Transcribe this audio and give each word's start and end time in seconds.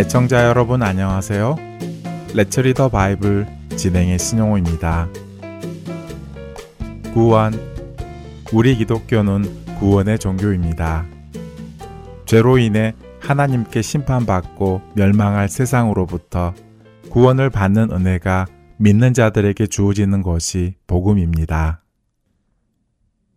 애청자 0.00 0.46
여러분 0.46 0.82
안녕하세요. 0.82 1.56
레츠리더 2.34 2.88
바이블 2.88 3.46
진행의 3.76 4.18
신용호입니다. 4.18 5.10
구원 7.12 7.52
우리 8.50 8.76
기독교는 8.76 9.76
구원의 9.78 10.18
종교입니다. 10.18 11.04
죄로 12.24 12.56
인해 12.56 12.94
하나님께 13.20 13.82
심판받고 13.82 14.80
멸망할 14.94 15.50
세상으로부터 15.50 16.54
구원을 17.10 17.50
받는 17.50 17.92
은혜가 17.92 18.46
믿는 18.78 19.12
자들에게 19.12 19.66
주어지는 19.66 20.22
것이 20.22 20.76
복음입니다. 20.86 21.82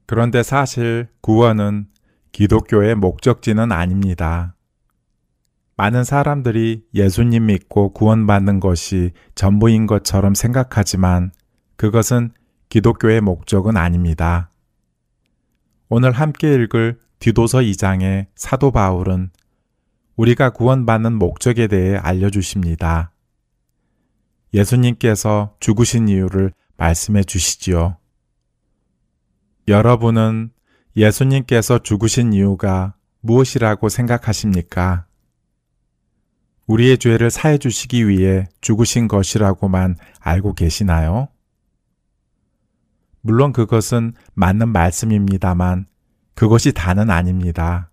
그런데 0.05 0.41
사실 0.41 1.09
구원은 1.19 1.87
기독교의 2.31 2.95
목적지는 2.95 3.73
아닙니다. 3.73 4.55
많은 5.75 6.03
사람들이 6.03 6.85
예수님 6.93 7.47
믿고 7.47 7.93
구원받는 7.93 8.59
것이 8.59 9.11
전부인 9.35 9.87
것처럼 9.87 10.35
생각하지만 10.35 11.31
그것은 11.75 12.31
기독교의 12.69 13.21
목적은 13.21 13.77
아닙니다. 13.77 14.51
오늘 15.89 16.11
함께 16.11 16.53
읽을 16.53 16.99
디도서 17.19 17.59
2장의 17.59 18.27
사도 18.35 18.71
바울은 18.71 19.31
우리가 20.15 20.51
구원받는 20.51 21.13
목적에 21.13 21.67
대해 21.67 21.97
알려주십니다. 21.97 23.11
예수님께서 24.53 25.55
죽으신 25.59 26.07
이유를 26.07 26.53
말씀해 26.77 27.23
주시지요. 27.23 27.97
여러분은 29.67 30.51
예수님께서 30.95 31.79
죽으신 31.79 32.33
이유가 32.33 32.93
무엇이라고 33.21 33.89
생각하십니까? 33.89 35.07
우리의 36.67 36.97
죄를 36.97 37.29
사해 37.29 37.57
주시기 37.57 38.07
위해 38.07 38.47
죽으신 38.61 39.07
것이라고만 39.07 39.97
알고 40.19 40.53
계시나요? 40.53 41.27
물론 43.21 43.53
그것은 43.53 44.13
맞는 44.33 44.69
말씀입니다만 44.69 45.87
그것이 46.35 46.73
다는 46.73 47.09
아닙니다. 47.09 47.91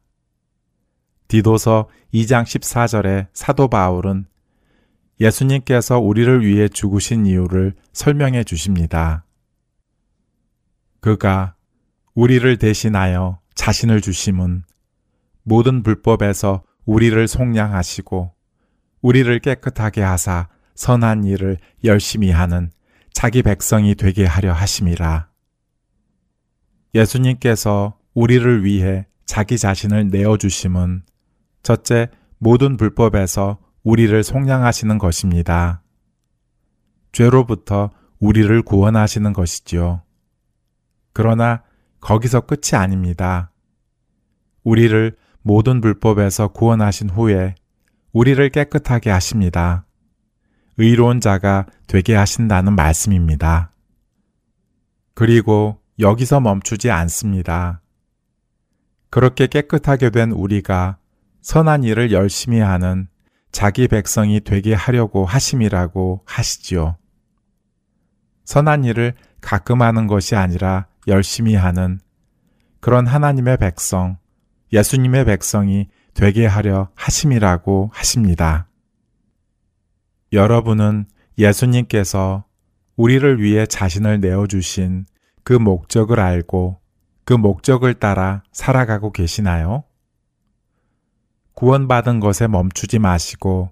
디도서 1.28 1.88
2장 2.12 2.44
14절에 2.44 3.28
사도 3.32 3.69
바울은 3.69 4.26
예수님께서 5.20 5.98
우리를 5.98 6.44
위해 6.44 6.69
죽으신 6.69 7.26
이유를 7.26 7.75
설명해 7.92 8.44
주십니다. 8.44 9.25
그가 11.00 11.54
우리를 12.14 12.58
대신하여 12.58 13.38
자신을 13.54 14.00
주심은 14.00 14.64
모든 15.42 15.82
불법에서 15.82 16.62
우리를 16.84 17.28
속량하시고 17.28 18.32
우리를 19.03 19.38
깨끗하게 19.41 20.03
하사 20.03 20.49
선한 20.75 21.25
일을 21.25 21.59
열심히 21.84 22.31
하는 22.31 22.71
자기 23.12 23.43
백성이 23.43 23.94
되게 23.94 24.25
하려 24.25 24.53
하심이라. 24.53 25.28
예수님께서 26.94 27.99
우리를 28.15 28.65
위해 28.65 29.06
자기 29.27 29.59
자신을 29.59 30.09
내어주심은 30.09 31.03
첫째, 31.62 32.09
모든 32.38 32.77
불법에서 32.77 33.59
우리를 33.83 34.22
속량하시는 34.22 34.99
것입니다. 34.99 35.82
죄로부터 37.12 37.91
우리를 38.19 38.62
구원하시는 38.62 39.32
것이지요. 39.32 40.03
그러나 41.12 41.62
거기서 42.00 42.43
끝이 42.43 42.78
아닙니다. 42.78 43.53
우리를 44.62 45.17
모든 45.43 45.81
불법에서 45.81 46.49
구원하신 46.49 47.11
후에 47.11 47.55
우리를 48.12 48.48
깨끗하게 48.50 49.10
하십니다. 49.10 49.87
의로운 50.76 51.21
자가 51.21 51.66
되게 51.87 52.15
하신다는 52.15 52.75
말씀입니다. 52.75 53.72
그리고 55.15 55.81
여기서 55.98 56.41
멈추지 56.41 56.91
않습니다. 56.91 57.82
그렇게 59.10 59.47
깨끗하게 59.47 60.10
된 60.10 60.31
우리가 60.31 60.97
선한 61.43 61.84
일을 61.84 62.12
열심히 62.12 62.60
하는 62.60 63.09
자기 63.53 63.88
백성이 63.88 64.41
되게 64.41 64.72
하려고 64.72 65.25
하심이라고 65.25 66.22
하시지요. 66.25 66.97
선한 68.44 68.84
일을 68.84 69.15
가끔 69.41 69.82
하는 69.82 70.06
것이 70.06 70.37
아니라 70.37 70.87
열심히 71.06 71.54
하는 71.54 72.00
그런 72.81 73.06
하나님의 73.06 73.59
백성, 73.59 74.16
예수님의 74.72 75.25
백성이 75.25 75.88
되게 76.15 76.47
하려 76.47 76.88
하심이라고 76.94 77.91
하십니다. 77.93 78.69
여러분은 80.32 81.06
예수님께서 81.38 82.44
우리를 82.97 83.41
위해 83.43 83.66
자신을 83.66 84.20
내어주신 84.20 85.06
그 85.43 85.54
목적을 85.54 86.20
알고 86.20 86.78
그 87.25 87.34
목적을 87.34 87.94
따라 87.94 88.43
살아가고 88.53 89.12
계시나요? 89.12 89.84
구원받은 91.54 92.20
것에 92.20 92.47
멈추지 92.49 92.99
마시고 92.99 93.70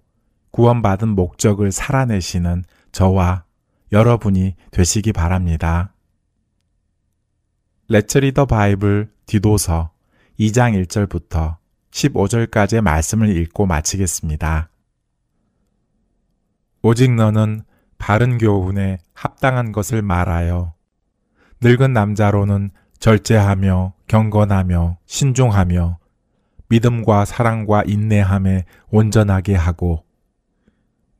구원받은 0.50 1.08
목적을 1.08 1.72
살아내시는 1.72 2.64
저와 2.92 3.44
여러분이 3.92 4.54
되시기 4.70 5.12
바랍니다. 5.12 5.94
레츠리더 7.88 8.46
바이블 8.46 9.10
디도서 9.26 9.90
2장 10.38 10.84
1절부터 10.84 11.56
15절까지의 11.90 12.80
말씀을 12.80 13.36
읽고 13.36 13.66
마치겠습니다. 13.66 14.70
오직 16.82 17.12
너는 17.12 17.62
바른 17.98 18.38
교훈에 18.38 18.98
합당한 19.12 19.72
것을 19.72 20.02
말하여 20.02 20.74
늙은 21.60 21.92
남자로는 21.92 22.70
절제하며 23.00 23.94
경건하며 24.06 24.98
신중하며 25.06 25.98
믿음과 26.68 27.24
사랑과 27.24 27.82
인내함에 27.84 28.64
온전하게 28.90 29.54
하고 29.54 30.04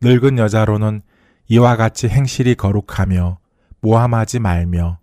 늙은 0.01 0.39
여자로는 0.39 1.03
이와 1.49 1.77
같이 1.77 2.09
행실이 2.09 2.55
거룩하며 2.55 3.39
모함하지 3.81 4.39
말며 4.39 4.99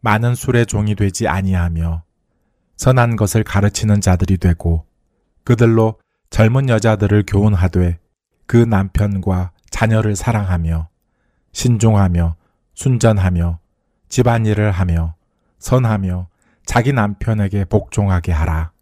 많은 0.00 0.34
술의 0.34 0.66
종이 0.66 0.94
되지 0.94 1.28
아니하며 1.28 2.02
선한 2.76 3.16
것을 3.16 3.44
가르치는 3.44 4.00
자들이 4.00 4.38
되고 4.38 4.86
그들로 5.44 5.98
젊은 6.30 6.68
여자들을 6.68 7.24
교훈하되 7.26 7.98
그 8.46 8.56
남편과 8.56 9.52
자녀를 9.70 10.16
사랑하며 10.16 10.88
신중하며 11.52 12.36
순전하며 12.74 13.58
집안일을 14.08 14.70
하며 14.70 15.14
선하며 15.58 16.28
자기 16.64 16.92
남편에게 16.92 17.64
복종하게 17.64 18.32
하라. 18.32 18.72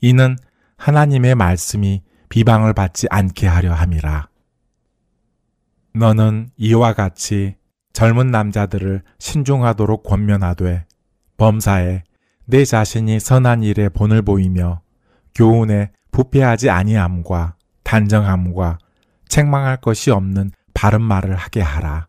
이는 0.00 0.36
하나님의 0.76 1.34
말씀이 1.34 2.02
비방을 2.28 2.74
받지 2.74 3.06
않게 3.10 3.46
하려 3.46 3.72
함이라. 3.72 4.28
너는 5.94 6.50
이와 6.56 6.92
같이 6.92 7.56
젊은 7.92 8.30
남자들을 8.30 9.02
신중하도록 9.18 10.02
권면하되 10.02 10.84
범사에 11.38 12.02
내 12.44 12.64
자신이 12.64 13.18
선한 13.20 13.62
일에 13.62 13.88
본을 13.88 14.22
보이며 14.22 14.82
교훈에 15.36 15.90
부패하지 16.12 16.70
아니함과 16.70 17.56
단정함과 17.84 18.78
책망할 19.28 19.76
것이 19.76 20.10
없는 20.10 20.50
바른 20.72 21.02
말을 21.02 21.36
하게 21.36 21.60
하라. 21.60 22.08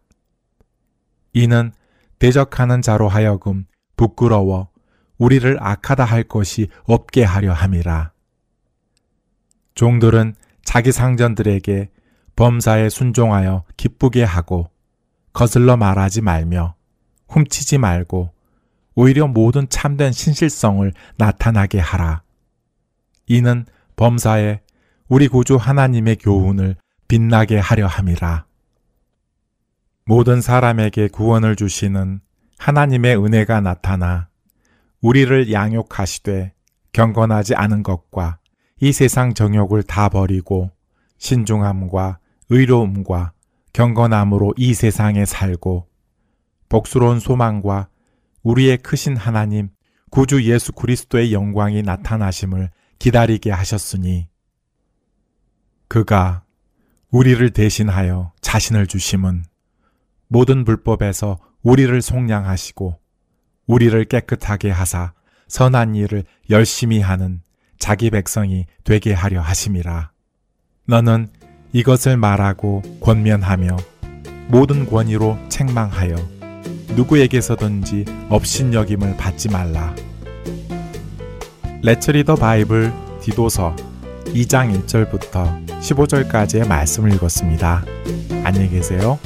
이는 1.33 1.73
대적하는 2.19 2.81
자로 2.81 3.09
하여금 3.09 3.65
부끄러워 3.97 4.69
우리를 5.17 5.57
악하다 5.59 6.05
할 6.05 6.23
것이 6.23 6.69
없게 6.85 7.23
하려 7.25 7.51
함이라. 7.51 8.13
종들은 9.75 10.35
자기 10.63 10.93
상전들에게 10.93 11.89
범사에 12.37 12.87
순종하여 12.89 13.65
기쁘게 13.75 14.23
하고 14.23 14.69
거슬러 15.33 15.75
말하지 15.75 16.21
말며 16.21 16.75
훔치지 17.27 17.77
말고 17.77 18.31
오히려 18.95 19.27
모든 19.27 19.67
참된 19.69 20.13
신실성을 20.13 20.91
나타나게 21.17 21.79
하라. 21.79 22.21
이는 23.27 23.65
범사에 23.95 24.61
우리 25.07 25.27
구주 25.27 25.55
하나님의 25.57 26.17
교훈을 26.17 26.75
빛나게 27.07 27.57
하려 27.57 27.87
함이라. 27.87 28.45
모든 30.05 30.41
사람에게 30.41 31.09
구원을 31.09 31.55
주시는 31.55 32.21
하나님의 32.57 33.23
은혜가 33.23 33.61
나타나 33.61 34.29
우리를 35.01 35.51
양육하시되 35.51 36.53
경건하지 36.93 37.55
않은 37.55 37.83
것과 37.83 38.39
이 38.79 38.91
세상 38.91 39.33
정욕을 39.33 39.83
다 39.83 40.09
버리고 40.09 40.71
신중함과 41.17 42.19
의로움과 42.49 43.33
경건함으로 43.73 44.53
이 44.57 44.73
세상에 44.73 45.25
살고 45.25 45.87
복스러운 46.69 47.19
소망과 47.19 47.89
우리의 48.43 48.77
크신 48.77 49.17
하나님 49.17 49.69
구주 50.09 50.43
예수 50.45 50.71
그리스도의 50.71 51.33
영광이 51.33 51.81
나타나심을 51.81 52.71
기다리게 52.99 53.51
하셨으니 53.51 54.27
그가 55.87 56.43
우리를 57.09 57.49
대신하여 57.51 58.33
자신을 58.41 58.87
주심은 58.87 59.43
모든 60.27 60.65
불법에서 60.65 61.39
우리를 61.63 62.01
속량하시고 62.01 62.99
우리를 63.67 64.05
깨끗하게 64.05 64.71
하사 64.71 65.13
선한 65.47 65.95
일을 65.95 66.23
열심히 66.49 66.99
하는 66.99 67.41
자기 67.79 68.09
백성이 68.09 68.65
되게 68.83 69.13
하려 69.13 69.41
하심이라. 69.41 70.11
너는 70.85 71.29
이것을 71.73 72.17
말하고 72.17 72.81
권면하며 73.01 73.77
모든 74.47 74.85
권위로 74.85 75.37
책망하여 75.49 76.15
누구에게서든지 76.95 78.05
업신여김을 78.29 79.17
받지 79.17 79.49
말라. 79.49 79.95
레츠 81.83 82.11
리더 82.11 82.35
바이블 82.35 82.91
디도서 83.21 83.75
2장 84.25 84.73
1절부터 84.85 85.67
15절까지의 85.79 86.67
말씀을 86.67 87.13
읽었습니다. 87.13 87.83
안녕히 88.43 88.69
계세요. 88.69 89.19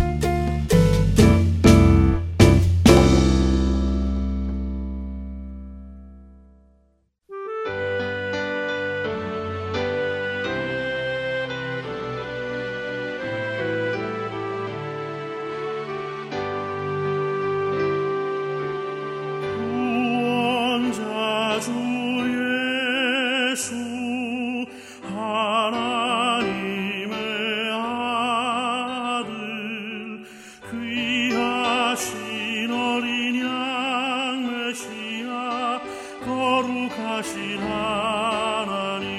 거룩하신 36.91 37.59
하나님. 37.59 39.11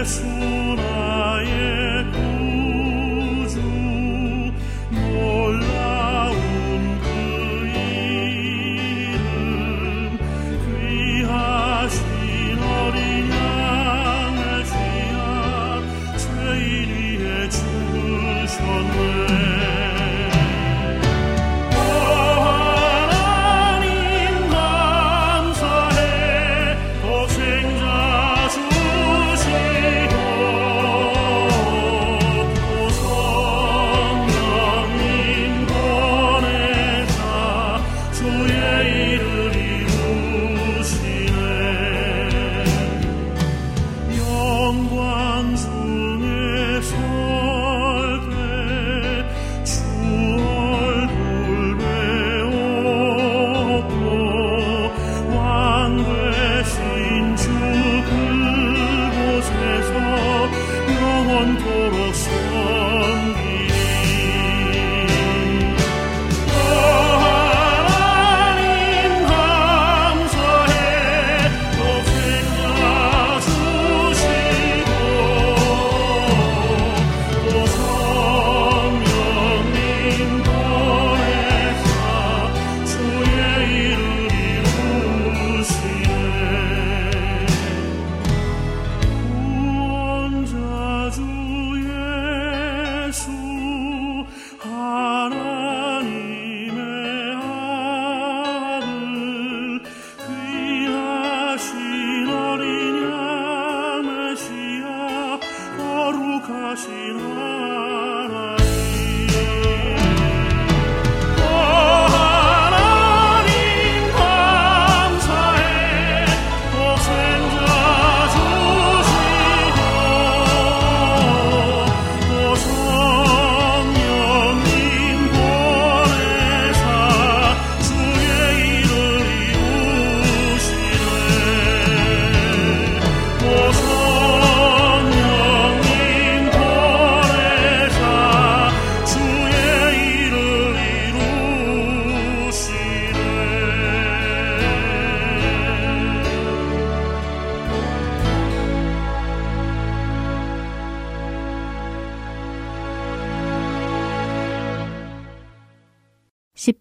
예수 0.00 0.24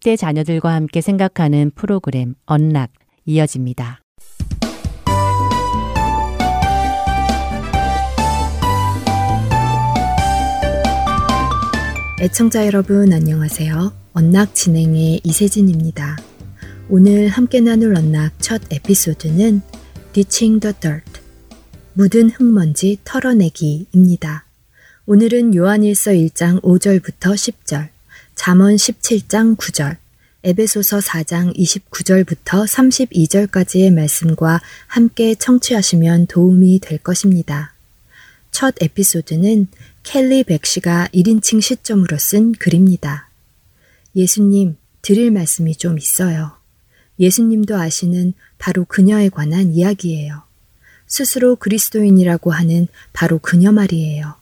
10대 0.08 0.18
자녀들과 0.18 0.74
함께 0.74 1.02
생각하는 1.02 1.70
프로그램 1.76 2.36
언락 2.46 2.92
이어집니다. 3.26 4.02
애청자 12.22 12.66
여러분 12.66 13.12
안녕하세요. 13.12 13.92
언락 14.14 14.56
진행의 14.56 15.22
이세진입니다. 15.26 16.18
오늘 16.90 17.28
함께 17.28 17.60
나눌 17.60 17.98
언락 17.98 18.32
첫 18.40 18.62
에피소드는 18.72 19.62
Ditching 20.14 20.62
the 20.62 20.74
Dirt 20.80 21.22
묻은 21.96 22.30
흙먼지 22.30 23.00
털어내기입니다. 23.04 24.46
오늘은 25.06 25.54
요한일서 25.54 26.12
1장 26.12 26.62
5절부터 26.62 27.34
10절, 27.34 27.90
잠언 28.48 28.77
17장 28.77 29.58
9절, 29.58 29.98
에베소서 30.44 31.00
4장 31.00 31.54
29절부터 31.58 32.66
32절까지의 32.66 33.94
말씀과 33.94 34.62
함께 34.88 35.36
청취하시면 35.36 36.27
도움이 36.27 36.80
될 36.80 36.98
것입니다. 36.98 37.74
첫 38.51 38.74
에피소드는 38.80 39.68
켈리 40.04 40.46
백시가 40.46 41.10
1인칭 41.13 41.62
시점으로 41.62 42.18
쓴 42.18 42.54
글입니다. 42.54 43.30
예수님, 44.16 44.77
드릴 45.01 45.30
말씀이 45.32 45.75
좀 45.75 45.98
있어요. 45.98 46.54
예수님도 47.20 47.75
아시는 47.75 48.32
바로 48.58 48.86
그녀에 48.86 49.27
관한 49.27 49.74
이야기예요. 49.74 50.44
스스로 51.06 51.58
그리스도인이라고 51.58 52.51
하는 52.51 52.88
바로 53.12 53.39
그녀 53.39 53.74
말이에요. 53.74 54.37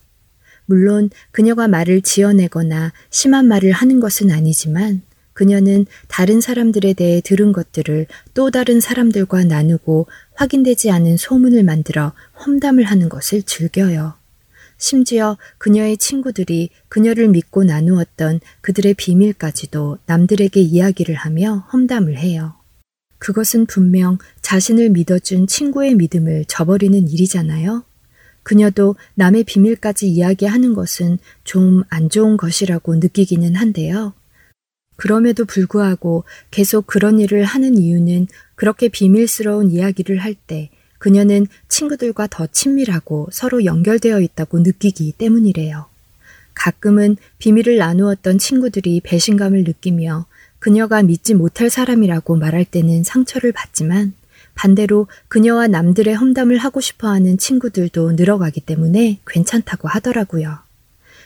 물론 0.65 1.09
그녀가 1.31 1.67
말을 1.67 2.01
지어내거나 2.01 2.93
심한 3.09 3.47
말을 3.47 3.71
하는 3.71 3.99
것은 3.99 4.31
아니지만 4.31 5.01
그녀는 5.33 5.85
다른 6.07 6.39
사람들에 6.39 6.93
대해 6.93 7.21
들은 7.21 7.51
것들을 7.51 8.07
또 8.33 8.51
다른 8.51 8.79
사람들과 8.79 9.43
나누고 9.43 10.07
확인되지 10.33 10.91
않은 10.91 11.17
소문을 11.17 11.63
만들어 11.63 12.13
험담을 12.45 12.85
하는 12.85 13.09
것을 13.09 13.43
즐겨요. 13.43 14.13
심지어 14.77 15.37
그녀의 15.57 15.97
친구들이 15.97 16.69
그녀를 16.87 17.27
믿고 17.29 17.63
나누었던 17.63 18.39
그들의 18.61 18.93
비밀까지도 18.93 19.99
남들에게 20.05 20.59
이야기를 20.59 21.15
하며 21.15 21.65
험담을 21.71 22.17
해요. 22.17 22.55
그것은 23.19 23.65
분명 23.65 24.17
자신을 24.41 24.89
믿어준 24.89 25.47
친구의 25.47 25.95
믿음을 25.95 26.45
저버리는 26.45 27.09
일이잖아요. 27.09 27.83
그녀도 28.45 28.95
남의 29.15 29.43
비밀까지 29.43 30.07
이야기하는 30.07 30.75
것은 30.75 31.17
좀 31.43 31.83
안 31.89 32.09
좋은 32.09 32.37
것이라고 32.37 32.95
느끼기는 32.97 33.55
한데요. 33.55 34.13
그럼에도 34.97 35.45
불구하고 35.45 36.23
계속 36.51 36.85
그런 36.85 37.19
일을 37.19 37.43
하는 37.43 37.75
이유는 37.77 38.27
그렇게 38.53 38.87
비밀스러운 38.87 39.71
이야기를 39.71 40.19
할 40.19 40.35
때 40.35 40.69
그녀는 40.99 41.47
친구들과 41.69 42.27
더 42.27 42.45
친밀하고 42.45 43.29
서로 43.31 43.65
연결되어 43.65 44.21
있다고 44.21 44.59
느끼기 44.59 45.13
때문이래요. 45.17 45.87
가끔은 46.53 47.17
비밀을 47.39 47.77
나누었던 47.77 48.37
친구들이 48.37 49.01
배신감을 49.03 49.63
느끼며 49.63 50.27
그녀가 50.59 51.01
믿지 51.01 51.33
못할 51.33 51.71
사람이라고 51.71 52.35
말할 52.35 52.63
때는 52.65 53.03
상처를 53.03 53.51
받지만 53.53 54.13
반대로 54.55 55.07
그녀와 55.27 55.67
남들의 55.67 56.15
험담을 56.15 56.57
하고 56.57 56.81
싶어 56.81 57.09
하는 57.09 57.37
친구들도 57.37 58.13
늘어가기 58.13 58.61
때문에 58.61 59.19
괜찮다고 59.27 59.87
하더라고요. 59.87 60.57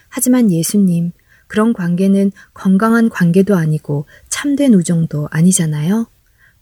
하지만 0.09 0.51
예수님, 0.51 1.11
그런 1.47 1.73
관계는 1.73 2.31
건강한 2.53 3.09
관계도 3.09 3.55
아니고 3.55 4.05
참된 4.27 4.73
우정도 4.73 5.29
아니잖아요. 5.31 6.07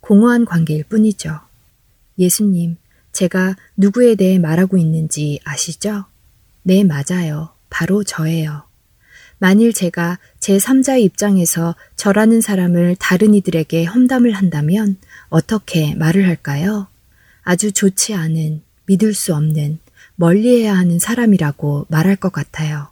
공허한 0.00 0.44
관계일 0.44 0.84
뿐이죠. 0.84 1.40
예수님, 2.18 2.76
제가 3.12 3.56
누구에 3.76 4.14
대해 4.14 4.38
말하고 4.38 4.76
있는지 4.76 5.40
아시죠? 5.44 6.04
네, 6.62 6.84
맞아요. 6.84 7.50
바로 7.70 8.04
저예요. 8.04 8.67
만일 9.38 9.72
제가 9.72 10.18
제3자의 10.40 11.02
입장에서 11.02 11.76
저라는 11.96 12.40
사람을 12.40 12.96
다른 12.96 13.34
이들에게 13.34 13.84
험담을 13.84 14.32
한다면 14.32 14.96
어떻게 15.28 15.94
말을 15.94 16.26
할까요? 16.26 16.88
아주 17.42 17.72
좋지 17.72 18.14
않은, 18.14 18.62
믿을 18.86 19.14
수 19.14 19.34
없는, 19.34 19.78
멀리해야 20.16 20.76
하는 20.76 20.98
사람이라고 20.98 21.86
말할 21.88 22.16
것 22.16 22.32
같아요. 22.32 22.88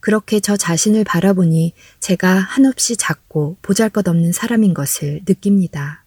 그렇게 0.00 0.40
저 0.40 0.56
자신을 0.56 1.04
바라보니 1.04 1.74
제가 2.00 2.34
한없이 2.34 2.96
작고 2.96 3.56
보잘 3.62 3.90
것 3.90 4.06
없는 4.06 4.32
사람인 4.32 4.74
것을 4.74 5.22
느낍니다. 5.26 6.04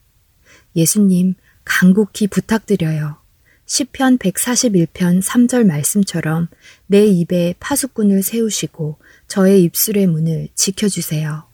예수님, 0.76 1.34
간곡히 1.64 2.28
부탁드려요. 2.28 3.23
시편 3.66 4.18
141편 4.18 5.22
3절 5.22 5.64
말씀처럼 5.66 6.48
내 6.86 7.06
입에 7.06 7.54
파수꾼을 7.60 8.22
세우시고 8.22 8.98
저의 9.26 9.62
입술의 9.64 10.06
문을 10.06 10.48
지켜주세요. 10.54 11.44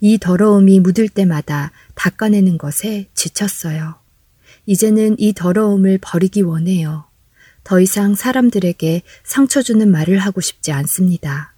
이 0.00 0.18
더러움이 0.18 0.80
묻을 0.80 1.08
때마다 1.08 1.72
닦아내는 1.94 2.58
것에 2.58 3.08
지쳤어요. 3.14 3.94
이제는 4.66 5.16
이 5.18 5.32
더러움을 5.32 5.98
버리기 6.02 6.42
원해요. 6.42 7.04
더 7.62 7.80
이상 7.80 8.14
사람들에게 8.14 9.02
상처 9.24 9.62
주는 9.62 9.90
말을 9.90 10.18
하고 10.18 10.40
싶지 10.40 10.72
않습니다. 10.72 11.54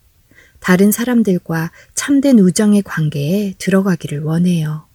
다른 0.60 0.92
사람들과 0.92 1.70
참된 1.94 2.38
우정의 2.38 2.82
관계에 2.82 3.54
들어가기를 3.58 4.22
원해요. 4.22 4.86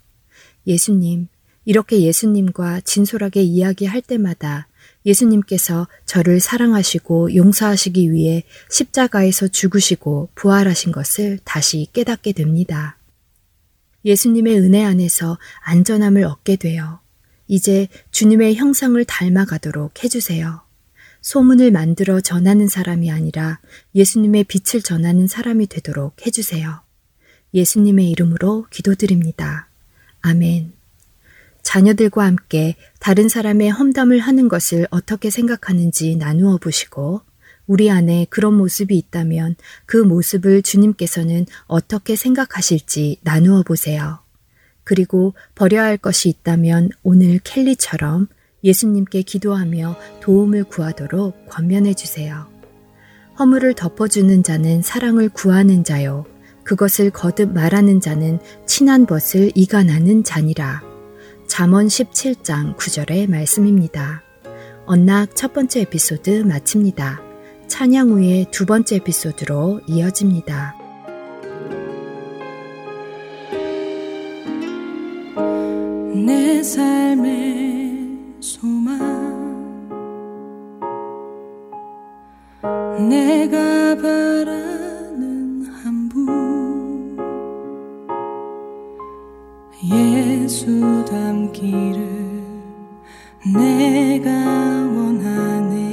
예수님, 0.68 1.28
이렇게 1.66 2.02
예수님과 2.02 2.82
진솔하게 2.82 3.42
이야기할 3.42 4.02
때마다 4.02 4.68
예수님께서 5.06 5.88
저를 6.06 6.40
사랑하시고 6.40 7.36
용서하시기 7.36 8.12
위해 8.12 8.44
십자가에서 8.70 9.48
죽으시고 9.48 10.30
부활하신 10.36 10.92
것을 10.92 11.40
다시 11.44 11.88
깨닫게 11.94 12.34
됩니다. 12.34 12.98
예수님의 14.06 14.60
은혜 14.60 14.84
안에서 14.84 15.38
안전함을 15.62 16.24
얻게 16.24 16.56
되어 16.56 17.00
이제 17.48 17.88
주님의 18.12 18.56
형상을 18.56 19.04
닮아가도록 19.06 20.04
해주세요. 20.04 20.62
소문을 21.22 21.72
만들어 21.72 22.20
전하는 22.20 22.68
사람이 22.68 23.10
아니라 23.10 23.60
예수님의 23.96 24.44
빛을 24.46 24.82
전하는 24.82 25.28
사람이 25.28 25.68
되도록 25.68 26.26
해주세요. 26.26 26.82
예수님의 27.54 28.10
이름으로 28.10 28.68
기도드립니다. 28.70 29.70
아멘. 30.22 30.83
자녀들과 31.64 32.24
함께 32.26 32.76
다른 33.00 33.30
사람의 33.30 33.72
험담을 33.72 34.20
하는 34.20 34.48
것을 34.48 34.88
어떻게 34.92 35.30
생각하는지 35.30 36.18
나누어 36.18 36.58
보시고 36.58 37.22
우리 37.66 37.90
안에 37.90 38.28
그런 38.30 38.54
모습이 38.56 38.96
있다면 38.98 39.56
그 39.86 39.98
모습을 39.98 40.62
주님께서는 40.62 41.46
어떻게 41.66 42.16
생각하실지 42.16 43.22
나누어 43.24 43.64
보세요. 43.64 44.20
그리고 44.84 45.34
버려야 45.56 45.86
할 45.86 45.98
것이 45.98 46.30
있다면 46.30 46.90
오늘 47.04 47.40
켈리처럼 47.40 48.28
예수님께 48.64 49.22
기도하며 49.22 49.98
도움을 50.22 50.66
구하도록 50.66 51.50
권면해 51.50 51.94
주세요. 51.94 52.48
허물을 53.40 53.74
덮어주는 53.74 54.44
자는 54.44 54.82
사랑을 54.82 55.30
구하는 55.30 55.84
자요. 55.84 56.26
그것을 56.64 57.10
거듭 57.10 57.52
말하는 57.54 58.00
자는 58.00 58.40
친한 58.66 59.06
벗을 59.06 59.52
이간하는 59.56 60.24
자니라. 60.24 60.93
잠언 61.56 61.86
17장 61.86 62.76
9절의 62.78 63.30
말씀입니다. 63.30 64.24
언락 64.88 65.36
첫 65.36 65.54
번째 65.54 65.82
에피소드 65.82 66.46
마칩니다. 66.48 67.22
찬양 67.68 68.10
후에 68.10 68.46
두 68.50 68.66
번째 68.66 68.96
에피소드로 68.96 69.82
이어집니다. 69.86 70.76
내 76.26 76.64
삶의 76.64 78.08
소망 78.42 78.98
내가 83.08 83.96
바라 84.02 84.83
예수 89.84 91.04
닮기를 91.04 92.42
내가 93.54 94.30
원하네 94.32 95.93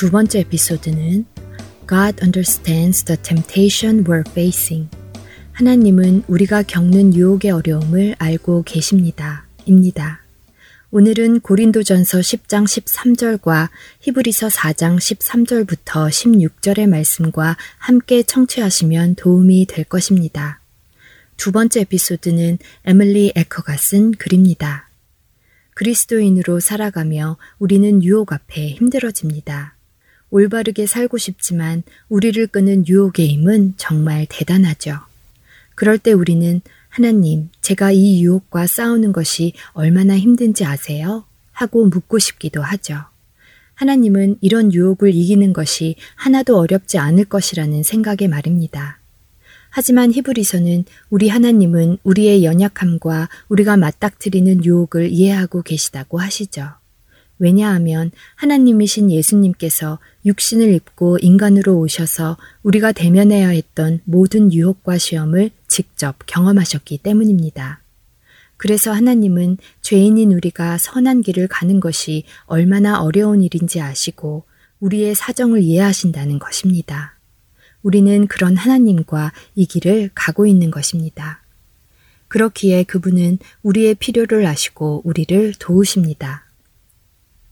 두 0.00 0.10
번째 0.10 0.38
에피소드는 0.38 1.26
God 1.86 2.24
understands 2.24 3.04
the 3.04 3.20
temptation 3.20 4.02
we're 4.04 4.26
facing. 4.30 4.88
하나님은 5.52 6.22
우리가 6.26 6.62
겪는 6.62 7.14
유혹의 7.14 7.50
어려움을 7.50 8.14
알고 8.18 8.62
계십니다. 8.62 9.44
입니다. 9.66 10.22
오늘은 10.90 11.40
고린도전서 11.40 12.18
10장 12.20 12.64
13절과 12.64 13.68
히브리서 14.00 14.48
4장 14.48 14.96
13절부터 14.96 16.08
16절의 16.08 16.88
말씀과 16.88 17.58
함께 17.76 18.22
청취하시면 18.22 19.16
도움이 19.16 19.66
될 19.66 19.84
것입니다. 19.84 20.62
두 21.36 21.52
번째 21.52 21.80
에피소드는 21.80 22.56
에밀리 22.86 23.32
에커가 23.36 23.76
쓴 23.76 24.12
글입니다. 24.12 24.88
그리스도인으로 25.74 26.58
살아가며 26.58 27.36
우리는 27.58 28.02
유혹 28.02 28.32
앞에 28.32 28.70
힘들어집니다. 28.76 29.76
올바르게 30.30 30.86
살고 30.86 31.18
싶지만 31.18 31.82
우리를 32.08 32.46
끄는 32.46 32.86
유혹의 32.86 33.28
힘은 33.28 33.74
정말 33.76 34.26
대단하죠. 34.28 34.98
그럴 35.74 35.98
때 35.98 36.12
우리는 36.12 36.60
하나님, 36.88 37.48
제가 37.60 37.92
이 37.92 38.22
유혹과 38.22 38.66
싸우는 38.66 39.12
것이 39.12 39.52
얼마나 39.72 40.18
힘든지 40.18 40.64
아세요? 40.64 41.24
하고 41.52 41.86
묻고 41.86 42.18
싶기도 42.18 42.62
하죠. 42.62 42.96
하나님은 43.74 44.36
이런 44.40 44.72
유혹을 44.72 45.14
이기는 45.14 45.52
것이 45.52 45.96
하나도 46.16 46.58
어렵지 46.58 46.98
않을 46.98 47.24
것이라는 47.24 47.82
생각에 47.82 48.28
말입니다. 48.28 48.98
하지만 49.70 50.12
히브리서는 50.12 50.84
우리 51.10 51.28
하나님은 51.28 51.98
우리의 52.02 52.44
연약함과 52.44 53.28
우리가 53.48 53.76
맞닥뜨리는 53.76 54.64
유혹을 54.64 55.10
이해하고 55.10 55.62
계시다고 55.62 56.18
하시죠. 56.18 56.79
왜냐하면 57.40 58.10
하나님이신 58.36 59.10
예수님께서 59.10 59.98
육신을 60.26 60.72
입고 60.74 61.18
인간으로 61.22 61.78
오셔서 61.78 62.36
우리가 62.62 62.92
대면해야 62.92 63.48
했던 63.48 64.00
모든 64.04 64.52
유혹과 64.52 64.98
시험을 64.98 65.50
직접 65.66 66.16
경험하셨기 66.26 66.98
때문입니다. 66.98 67.80
그래서 68.58 68.92
하나님은 68.92 69.56
죄인인 69.80 70.32
우리가 70.32 70.76
선한 70.76 71.22
길을 71.22 71.48
가는 71.48 71.80
것이 71.80 72.24
얼마나 72.44 73.00
어려운 73.02 73.42
일인지 73.42 73.80
아시고 73.80 74.44
우리의 74.80 75.14
사정을 75.14 75.62
이해하신다는 75.62 76.38
것입니다. 76.38 77.18
우리는 77.82 78.26
그런 78.26 78.58
하나님과 78.58 79.32
이 79.54 79.64
길을 79.64 80.10
가고 80.14 80.44
있는 80.46 80.70
것입니다. 80.70 81.42
그렇기에 82.28 82.82
그분은 82.82 83.38
우리의 83.62 83.94
필요를 83.94 84.44
아시고 84.44 85.00
우리를 85.04 85.54
도우십니다. 85.58 86.49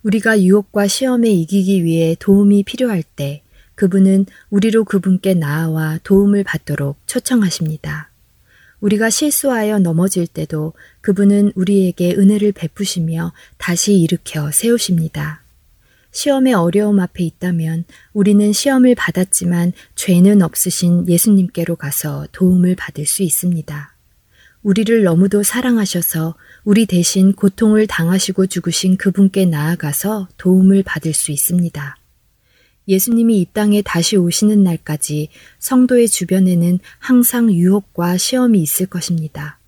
우리가 0.03 0.41
유혹과 0.41 0.87
시험에 0.87 1.31
이기기 1.31 1.85
위해 1.85 2.17
도움이 2.19 2.63
필요할 2.65 3.03
때 3.03 3.43
그분은 3.75 4.27
우리로 4.51 4.85
그분께 4.85 5.35
나아와 5.35 5.99
도움을 6.03 6.45
받도록 6.45 6.99
초청하십니다. 7.07 8.11
우리가 8.81 9.11
실수하여 9.11 9.79
넘어질 9.79 10.27
때도 10.27 10.73
그분은 11.01 11.53
우리에게 11.55 12.15
은혜를 12.15 12.53
베푸시며 12.53 13.33
다시 13.57 13.99
일으켜 13.99 14.51
세우십니다. 14.53 15.43
시험의 16.11 16.55
어려움 16.55 17.01
앞에 17.01 17.23
있다면 17.25 17.85
우리는 18.13 18.53
시험을 18.53 18.95
받았지만 18.95 19.73
죄는 19.95 20.43
없으신 20.43 21.09
예수님께로 21.09 21.77
가서 21.77 22.27
도움을 22.33 22.77
받을 22.77 23.07
수 23.07 23.23
있습니다. 23.23 23.98
우리를 24.69 25.03
너무도 25.03 25.45
사랑하셔서 25.45 26.35
우리 26.63 26.85
대신 26.85 27.33
고통을 27.33 27.87
당하시고 27.87 28.49
죽으신 28.49 28.99
그분께 28.99 29.47
나아가서 29.47 30.29
도움을 30.37 30.83
받을 30.83 31.15
수 31.15 31.33
있습니다. 31.33 31.97
예수님이 32.87 33.41
이 33.41 33.47
땅에 33.51 33.81
다시 33.81 34.19
오시는 34.19 34.63
날까지 34.63 35.31
성도의 35.59 36.09
주변에는 36.09 36.81
항상 36.99 37.51
유혹과 37.51 38.19
시험이 38.19 38.61
있을 38.61 38.85
것입니다. 38.85 39.59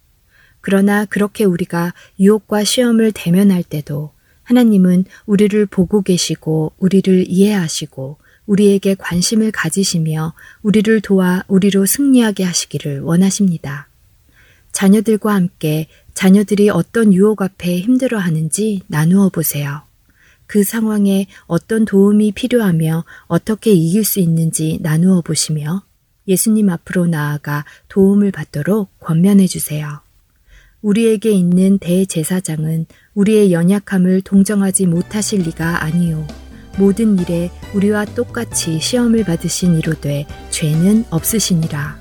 그러나 0.60 1.06
그렇게 1.06 1.44
우리가 1.44 1.94
유혹과 2.18 2.64
시험을 2.64 3.12
대면할 3.12 3.62
때도 3.62 4.12
하나님은 4.42 5.06
우리를 5.24 5.64
보고 5.64 6.02
계시고 6.02 6.74
우리를 6.76 7.24
이해하시고 7.26 8.18
우리에게 8.44 8.96
관심을 8.96 9.50
가지시며 9.50 10.34
우리를 10.60 11.00
도와 11.00 11.42
우리로 11.48 11.86
승리하게 11.86 12.44
하시기를 12.44 13.00
원하십니다. 13.00 13.89
자녀들과 14.72 15.34
함께 15.34 15.86
자녀들이 16.14 16.70
어떤 16.70 17.12
유혹 17.12 17.42
앞에 17.42 17.80
힘들어 17.80 18.18
하는지 18.18 18.82
나누어 18.86 19.28
보세요. 19.28 19.82
그 20.46 20.64
상황에 20.64 21.26
어떤 21.46 21.84
도움이 21.84 22.32
필요하며 22.32 23.04
어떻게 23.26 23.72
이길 23.72 24.04
수 24.04 24.18
있는지 24.18 24.78
나누어 24.82 25.20
보시며 25.20 25.84
예수님 26.26 26.70
앞으로 26.70 27.06
나아가 27.06 27.64
도움을 27.88 28.32
받도록 28.32 28.98
권면해 28.98 29.46
주세요. 29.46 30.00
우리에게 30.82 31.30
있는 31.30 31.78
대제사장은 31.78 32.86
우리의 33.14 33.52
연약함을 33.52 34.22
동정하지 34.22 34.86
못하실 34.86 35.42
리가 35.42 35.84
아니요. 35.84 36.26
모든 36.78 37.18
일에 37.18 37.50
우리와 37.74 38.04
똑같이 38.06 38.80
시험을 38.80 39.24
받으신 39.24 39.76
이로돼 39.76 40.26
죄는 40.50 41.04
없으시니라. 41.10 41.99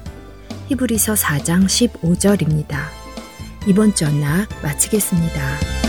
히브리서 0.70 1.16
4장 1.16 1.66
15절입니다. 1.66 2.78
이번 3.66 3.96
전락 3.96 4.48
마치겠습니다. 4.62 5.88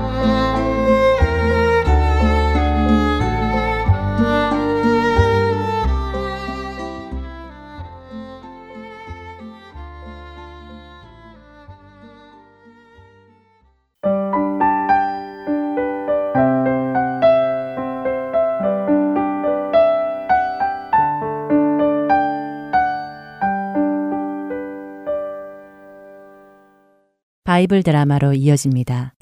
바이블 27.51 27.83
드라마로 27.83 28.31
이어집니다. 28.31 29.13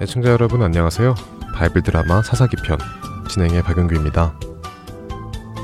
애청자 0.00 0.30
여러분 0.30 0.62
안녕하세요. 0.62 1.16
바이블 1.56 1.82
드라마 1.82 2.22
사사기 2.22 2.54
편 2.64 2.78
진행의 3.28 3.64
박영규입니다. 3.64 4.38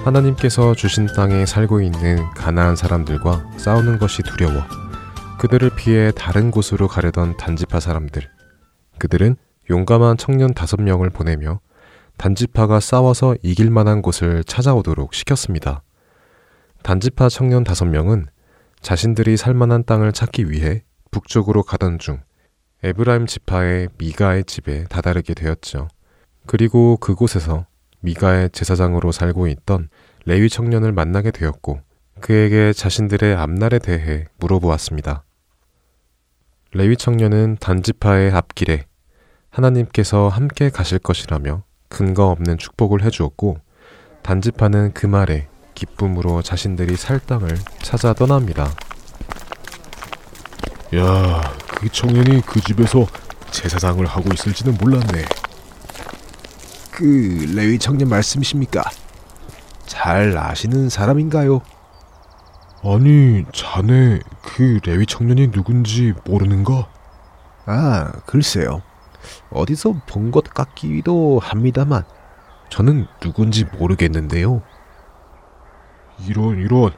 하나님께서 0.04 0.74
주신 0.74 1.06
땅에 1.06 1.46
살고 1.46 1.80
있는 1.80 2.16
가나안 2.34 2.74
사람들과 2.74 3.52
싸우는 3.56 4.00
것이 4.00 4.24
두려워 4.24 4.64
그들을 5.38 5.76
피해 5.76 6.10
다른 6.10 6.50
곳으로 6.50 6.88
가려던 6.88 7.36
단지파 7.36 7.78
사람들. 7.78 8.28
그들은 8.98 9.36
용감한 9.70 10.16
청년 10.16 10.52
다섯 10.54 10.82
명을 10.82 11.10
보내며 11.10 11.60
단지파가 12.16 12.80
싸워서 12.80 13.36
이길 13.42 13.70
만한 13.70 14.02
곳을 14.02 14.44
찾아오도록 14.44 15.14
시켰습니다. 15.14 15.82
단지파 16.82 17.28
청년 17.28 17.64
다섯 17.64 17.84
명은 17.86 18.26
자신들이 18.80 19.36
살 19.36 19.54
만한 19.54 19.84
땅을 19.84 20.12
찾기 20.12 20.50
위해 20.50 20.84
북쪽으로 21.10 21.62
가던 21.62 21.98
중 21.98 22.20
에브라임 22.82 23.26
지파의 23.26 23.88
미가의 23.98 24.44
집에 24.44 24.84
다다르게 24.84 25.34
되었죠. 25.34 25.88
그리고 26.46 26.98
그곳에서 26.98 27.66
미가의 28.00 28.50
제사장으로 28.50 29.10
살고 29.10 29.48
있던 29.48 29.88
레위 30.26 30.50
청년을 30.50 30.92
만나게 30.92 31.30
되었고 31.30 31.80
그에게 32.20 32.72
자신들의 32.72 33.34
앞날에 33.34 33.78
대해 33.78 34.26
물어보았습니다. 34.38 35.24
레위 36.72 36.96
청년은 36.96 37.56
단지파의 37.60 38.32
앞길에 38.32 38.84
하나님께서 39.48 40.28
함께 40.28 40.68
가실 40.68 40.98
것이라며 40.98 41.64
근거 41.94 42.26
없는 42.26 42.58
축복을 42.58 43.04
해주었고 43.04 43.58
단지파는 44.22 44.94
그 44.94 45.06
말에 45.06 45.46
기쁨으로 45.76 46.42
자신들이 46.42 46.96
살 46.96 47.20
땅을 47.20 47.56
찾아 47.82 48.12
떠납니다. 48.12 48.68
야, 50.96 51.54
그 51.68 51.88
청년이 51.88 52.40
그 52.46 52.60
집에서 52.60 53.06
제사장을 53.52 54.04
하고 54.06 54.28
있을지는 54.34 54.76
몰랐네. 54.80 55.24
그 56.90 57.52
레위 57.54 57.78
청년 57.78 58.08
말씀이십니까? 58.08 58.82
잘 59.86 60.36
아시는 60.36 60.88
사람인가요? 60.88 61.60
아니, 62.82 63.44
자네 63.52 64.18
그 64.42 64.80
레위 64.84 65.06
청년이 65.06 65.52
누군지 65.52 66.12
모르는가? 66.24 66.88
아, 67.66 68.10
글쎄요. 68.26 68.82
어디서 69.50 70.02
본 70.06 70.30
것 70.30 70.44
같기도 70.52 71.38
합니다만 71.40 72.02
저는 72.70 73.06
누군지 73.20 73.64
모르겠는데요. 73.64 74.62
이런 76.26 76.58
이런. 76.58 76.92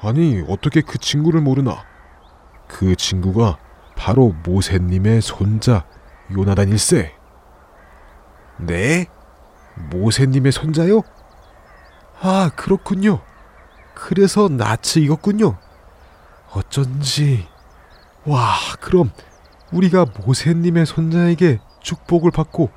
아니, 0.00 0.44
어떻게 0.48 0.80
그 0.80 0.98
친구를 0.98 1.40
모르나? 1.40 1.84
그 2.68 2.94
친구가 2.94 3.58
바로 3.96 4.34
모세님의 4.44 5.22
손자 5.22 5.86
요나단 6.30 6.68
일세. 6.68 7.14
네? 8.58 9.06
모세님의 9.90 10.52
손자요? 10.52 11.02
아, 12.20 12.50
그렇군요. 12.54 13.20
그래서 13.94 14.48
낯이 14.48 15.04
익었군요. 15.04 15.56
어쩐지. 16.52 17.48
와, 18.24 18.54
그럼 18.80 19.10
우리가 19.72 20.06
모세님의 20.24 20.86
손자에게 20.86 21.60
축복을 21.80 22.30
받고 22.30 22.70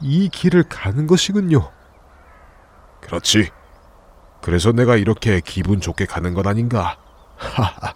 이 0.00 0.28
길을 0.28 0.64
가는 0.64 1.06
것이군요. 1.06 1.70
그렇지. 3.00 3.50
그래서 4.42 4.72
내가 4.72 4.96
이렇게 4.96 5.40
기분 5.40 5.80
좋게 5.80 6.06
가는 6.06 6.34
것 6.34 6.46
아닌가. 6.46 6.98
하하. 7.36 7.94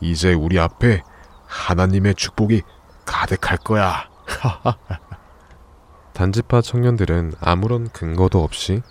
이제 0.00 0.32
우리 0.32 0.58
앞에 0.58 1.02
하나님의 1.46 2.14
축복이 2.14 2.62
가득할 3.04 3.58
거야. 3.58 4.08
단지파 6.12 6.62
청년들은 6.62 7.34
아무런 7.40 7.88
근거도 7.90 8.42
없이 8.42 8.82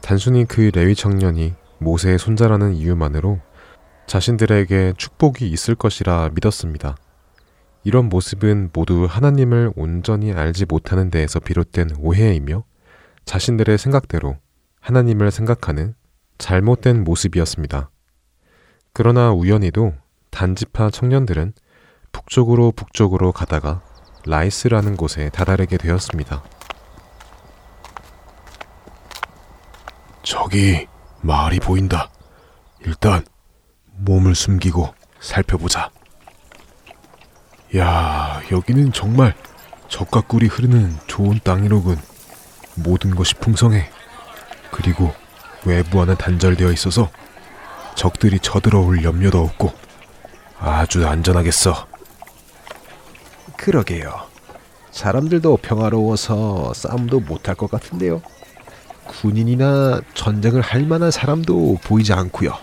단순히 0.00 0.44
그 0.46 0.70
레위 0.74 0.94
청년이 0.94 1.54
모세의 1.78 2.18
손자라는 2.18 2.74
이유만으로 2.74 3.40
자신들에게 4.06 4.94
축복이 4.96 5.48
있을 5.48 5.74
것이라 5.74 6.30
믿었습니다. 6.34 6.96
이런 7.82 8.08
모습은 8.08 8.70
모두 8.72 9.06
하나님을 9.08 9.72
온전히 9.74 10.32
알지 10.32 10.66
못하는 10.66 11.10
데에서 11.10 11.40
비롯된 11.40 11.96
오해이며 11.98 12.64
자신들의 13.24 13.78
생각대로 13.78 14.36
하나님을 14.80 15.30
생각하는 15.30 15.94
잘못된 16.38 17.04
모습이었습니다. 17.04 17.90
그러나 18.92 19.32
우연히도 19.32 19.94
단지파 20.30 20.90
청년들은 20.90 21.52
북쪽으로 22.12 22.72
북쪽으로 22.72 23.32
가다가 23.32 23.82
라이스라는 24.26 24.96
곳에 24.96 25.30
다다르게 25.30 25.76
되었습니다. 25.76 26.42
저기 30.22 30.86
마을이 31.22 31.60
보인다. 31.60 32.10
일단 32.80 33.24
몸을 33.96 34.34
숨기고 34.34 34.92
살펴보자. 35.20 35.90
야, 37.76 38.40
여기는 38.50 38.92
정말 38.92 39.34
적과 39.88 40.22
꿀이 40.22 40.46
흐르는 40.46 40.96
좋은 41.06 41.38
땅이로군. 41.44 41.98
모든 42.74 43.14
것이 43.14 43.34
풍성해. 43.34 43.90
그리고 44.70 45.14
외부와는 45.64 46.16
단절되어 46.16 46.72
있어서 46.72 47.10
적들이 47.94 48.40
쳐들어올 48.40 49.04
염려도 49.04 49.40
없고 49.40 49.72
아주 50.58 51.06
안전하겠어. 51.06 51.86
그러게요. 53.56 54.28
사람들도 54.90 55.58
평화로워서 55.58 56.72
싸움도 56.74 57.20
못할 57.20 57.54
것 57.54 57.70
같은데요. 57.70 58.22
군인이나 59.06 60.00
전쟁을 60.14 60.60
할 60.60 60.82
만한 60.82 61.10
사람도 61.10 61.78
보이지 61.84 62.12
않고요. 62.12 62.56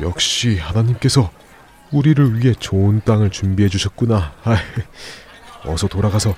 역시 0.00 0.58
하나님께서 0.58 1.30
우리를 1.92 2.38
위해 2.38 2.54
좋은 2.54 3.00
땅을 3.04 3.30
준비해 3.30 3.68
주셨구나. 3.68 4.34
아이, 4.44 4.58
어서 5.64 5.86
돌아가서 5.86 6.34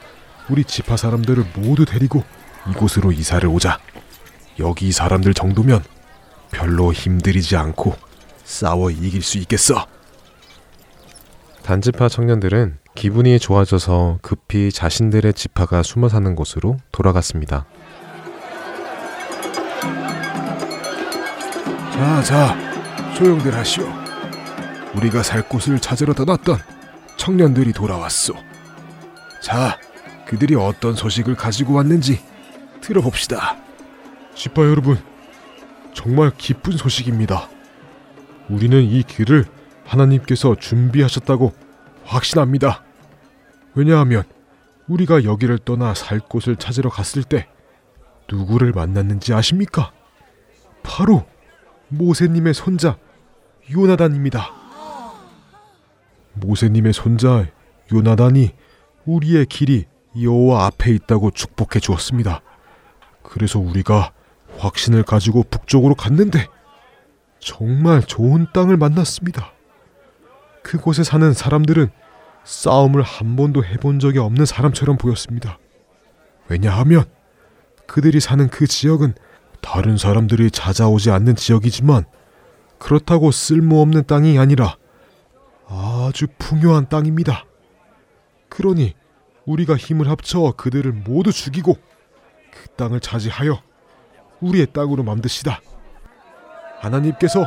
우리 0.49 0.65
지파 0.65 0.97
사람들을 0.97 1.45
모두 1.57 1.85
데리고 1.85 2.25
이곳으로 2.71 3.13
이사를 3.13 3.49
오자. 3.49 3.79
여기 4.59 4.93
사람들 4.93 5.35
정도면 5.35 5.83
별로 6.51 6.93
힘들이지 6.93 7.57
않고 7.57 7.97
싸워 8.45 8.91
이길 8.91 9.23
수 9.23 9.39
있겠어. 9.39 9.87
단지파 11.63 12.09
청년들은 12.09 12.79
기분이 12.95 13.39
좋아져서 13.39 14.19
급히 14.23 14.73
자신들의 14.73 15.33
지파가 15.35 15.83
숨어 15.83 16.09
사는 16.09 16.35
곳으로 16.35 16.79
돌아갔습니다. 16.91 17.65
자, 21.93 22.23
자, 22.23 23.15
조용들 23.15 23.55
하시오. 23.55 24.10
우리가 24.95 25.23
살 25.23 25.49
곳을 25.49 25.79
찾으러 25.79 26.15
떠났던 26.15 26.59
청년들이 27.17 27.73
돌아왔소. 27.73 28.35
자, 29.43 29.79
그들이 30.27 30.55
어떤 30.55 30.95
소식을 30.95 31.35
가지고 31.35 31.75
왔는지 31.75 32.21
들어봅시다. 32.81 33.57
지파 34.35 34.63
여러분, 34.63 34.99
정말 35.93 36.33
기쁜 36.37 36.77
소식입니다. 36.77 37.49
우리는 38.49 38.83
이 38.83 39.03
길을 39.03 39.45
하나님께서 39.85 40.57
준비하셨다고 40.57 41.53
확신합니다. 42.05 42.85
왜냐하면 43.75 44.25
우리가 44.89 45.25
여기를 45.25 45.59
떠나 45.59 45.95
살 45.95 46.19
곳을 46.21 46.57
찾으러 46.57 46.91
갔을 46.91 47.23
때 47.23 47.49
누구를 48.31 48.73
만났는지 48.73 49.35
아십니까? 49.35 49.93
바로 50.83 51.27
모세님의 51.89 52.55
손자 52.55 52.97
요나단입니다. 53.71 54.60
모세님의 56.35 56.93
손자 56.93 57.47
요나단이 57.93 58.53
우리의 59.05 59.47
길이 59.47 59.87
여호와 60.21 60.67
앞에 60.67 60.93
있다고 60.93 61.31
축복해 61.31 61.81
주었습니다. 61.81 62.43
그래서 63.23 63.59
우리가 63.59 64.13
확신을 64.59 65.03
가지고 65.03 65.45
북쪽으로 65.45 65.95
갔는데 65.95 66.47
정말 67.39 68.03
좋은 68.03 68.47
땅을 68.53 68.77
만났습니다. 68.77 69.53
그곳에 70.63 71.03
사는 71.05 71.33
사람들은 71.33 71.89
싸움을 72.45 73.03
한 73.03 73.37
번도 73.37 73.65
해본 73.65 73.99
적이 73.99 74.19
없는 74.19 74.45
사람처럼 74.45 74.99
보였습니다. 74.99 75.59
왜냐하면 76.49 77.05
그들이 77.87 78.21
사는 78.21 78.49
그 78.49 78.67
지역은 78.67 79.15
다른 79.61 79.97
사람들이 79.97 80.51
찾아오지 80.51 81.11
않는 81.11 81.37
지역이지만 81.37 82.05
그렇다고 82.79 83.31
쓸모없는 83.31 84.05
땅이 84.07 84.39
아니라 84.39 84.77
아주 85.71 86.27
풍요한 86.37 86.89
땅입니다. 86.89 87.45
그러니 88.49 88.95
우리가 89.47 89.77
힘을 89.77 90.09
합쳐 90.09 90.53
그들을 90.57 90.91
모두 90.93 91.33
죽이고 91.33 91.75
그 91.75 92.69
땅을 92.71 92.99
차지하여 92.99 93.63
우리의 94.41 94.67
땅으로 94.73 95.05
만드시다. 95.05 95.61
하나님께서 96.81 97.47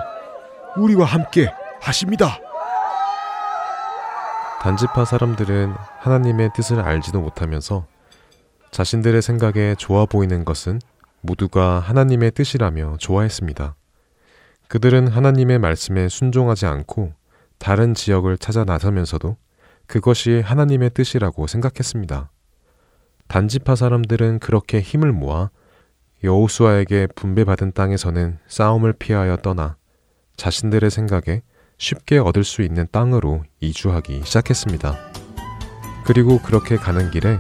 우리와 0.78 1.06
함께 1.06 1.52
하십니다. 1.82 2.40
단지파 4.62 5.04
사람들은 5.04 5.74
하나님의 6.00 6.52
뜻을 6.56 6.80
알지도 6.80 7.20
못하면서 7.20 7.86
자신들의 8.72 9.22
생각에 9.22 9.76
좋아 9.76 10.06
보이는 10.06 10.46
것은 10.46 10.80
모두가 11.20 11.80
하나님의 11.80 12.32
뜻이라며 12.32 12.96
좋아했습니다. 13.00 13.76
그들은 14.70 15.10
하나님의 15.10 15.60
말씀에 15.60 16.08
순종하지 16.08 16.66
않고 16.66 17.14
다른 17.64 17.94
지역을 17.94 18.38
찾아 18.40 18.66
나서면서도 18.66 19.38
그것이 19.88 20.42
하나님의 20.42 20.90
뜻이라고 20.90 21.48
생각했습니다. 21.48 22.30
단지파 23.30 23.78
사람들은 23.78 24.40
그렇게 24.40 24.82
힘을 24.82 25.14
모아 25.14 25.50
여호수아에게 26.26 27.08
분배받은 27.16 27.72
땅에서는 27.72 28.38
싸움을 28.48 28.92
피하여 28.92 29.38
떠나 29.38 29.78
자신들의 30.36 30.92
생각에 30.92 31.42
쉽게 31.78 32.18
얻을 32.18 32.44
수 32.44 32.64
있는 32.64 32.86
땅으로 32.92 33.44
이주하기 33.62 34.24
시작했습니다. 34.26 34.98
그리고 36.06 36.40
그렇게 36.40 36.76
가는 36.76 37.12
길에 37.12 37.40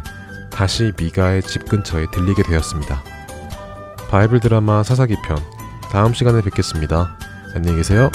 다시 0.53 0.93
미가의 0.97 1.41
집 1.41 1.65
근처에 1.65 2.05
들리게 2.11 2.43
되었습니다. 2.43 3.03
바이블 4.09 4.39
드라마 4.39 4.83
사사기 4.83 5.17
편 5.25 5.37
다음 5.91 6.13
시간에 6.13 6.41
뵙겠습니다. 6.41 7.17
안녕히 7.53 7.75
계세요. 7.75 8.09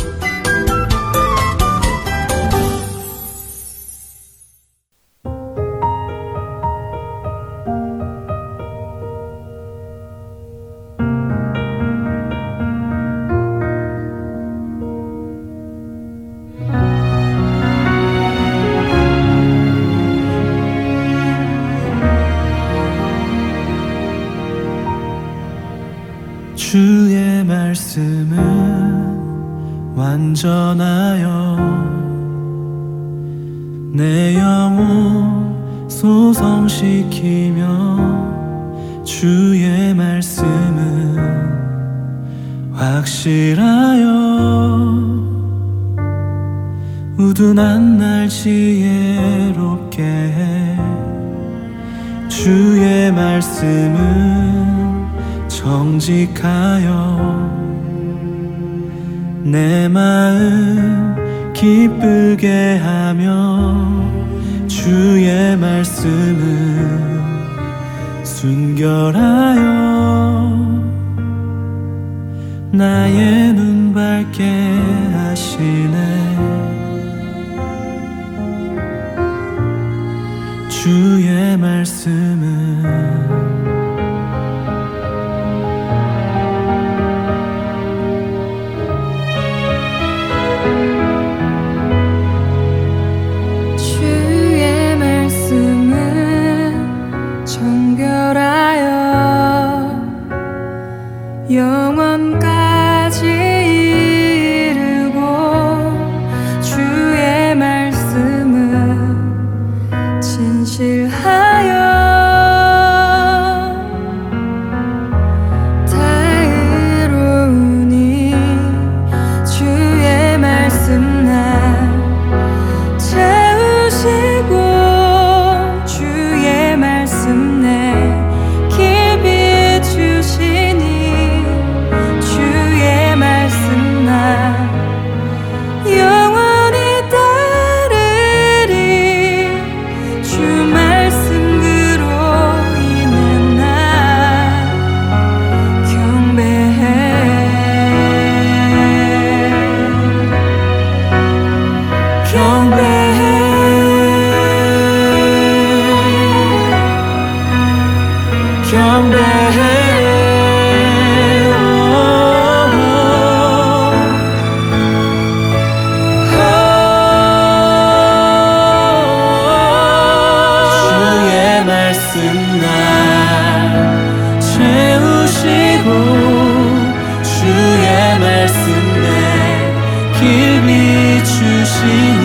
see 181.89 182.18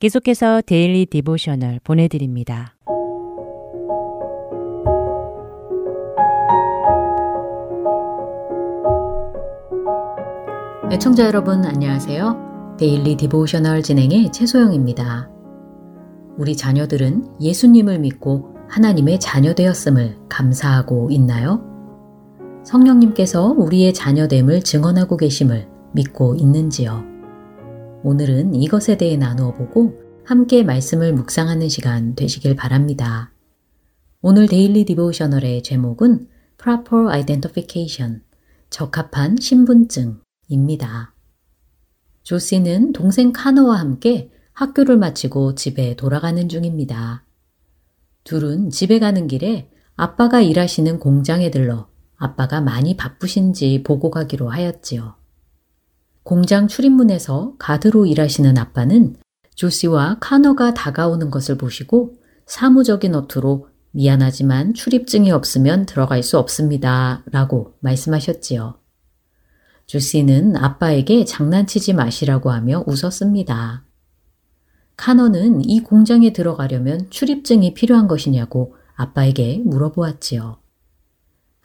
계속해서 0.00 0.62
Daily 0.64 1.06
Devotional 1.06 1.80
보내드립니다. 1.82 2.76
애청자 10.92 11.26
여러분 11.26 11.64
안녕하세요. 11.64 12.76
Daily 12.78 13.16
Devotional 13.16 13.82
진행의 13.82 14.30
최소영입니다. 14.30 15.28
우리 16.36 16.56
자녀들은 16.56 17.40
예수님을 17.40 17.98
믿고 17.98 18.54
하나님의 18.68 19.18
자녀 19.18 19.52
되었음을 19.52 20.16
감사하고 20.28 21.10
있나요? 21.10 21.64
성령님께서 22.62 23.46
우리의 23.46 23.94
자녀됨을 23.94 24.62
증언하고 24.62 25.16
계심을 25.16 25.66
믿고 25.92 26.36
있는지요? 26.36 27.17
오늘은 28.04 28.54
이것에 28.54 28.96
대해 28.96 29.16
나누어 29.16 29.52
보고 29.52 29.98
함께 30.24 30.62
말씀을 30.62 31.12
묵상하는 31.14 31.68
시간 31.68 32.14
되시길 32.14 32.54
바랍니다. 32.54 33.32
오늘 34.20 34.46
Daily 34.46 34.84
Devotional의 34.84 35.64
제목은 35.64 36.28
Proper 36.62 37.10
Identification, 37.10 38.22
적합한 38.70 39.38
신분증입니다. 39.40 41.14
조시는 42.22 42.92
동생 42.92 43.32
코너와 43.32 43.80
함께 43.80 44.30
학교를 44.52 44.96
마치고 44.96 45.56
집에 45.56 45.96
돌아가는 45.96 46.48
중입니다. 46.48 47.24
둘은 48.22 48.70
집에 48.70 49.00
가는 49.00 49.26
길에 49.26 49.70
아빠가 49.96 50.40
일하시는 50.40 51.00
공장에 51.00 51.50
들러 51.50 51.88
아빠가 52.16 52.60
많이 52.60 52.96
바쁘신지 52.96 53.82
보고 53.82 54.10
가기로 54.10 54.50
하였지요. 54.50 55.17
공장 56.28 56.68
출입문에서 56.68 57.54
가드로 57.58 58.04
일하시는 58.04 58.58
아빠는 58.58 59.16
조씨와 59.54 60.18
카너가 60.20 60.74
다가오는 60.74 61.30
것을 61.30 61.56
보시고 61.56 62.16
사무적인 62.44 63.14
어투로 63.14 63.68
미안하지만 63.92 64.74
출입증이 64.74 65.30
없으면 65.30 65.86
들어갈 65.86 66.22
수 66.22 66.38
없습니다. 66.38 67.24
라고 67.30 67.76
말씀하셨지요. 67.80 68.78
조씨는 69.86 70.56
아빠에게 70.56 71.24
장난치지 71.24 71.94
마시라고 71.94 72.50
하며 72.50 72.84
웃었습니다. 72.86 73.86
카너는 74.98 75.64
이 75.64 75.80
공장에 75.80 76.34
들어가려면 76.34 77.08
출입증이 77.08 77.72
필요한 77.72 78.06
것이냐고 78.06 78.76
아빠에게 78.96 79.62
물어보았지요. 79.64 80.58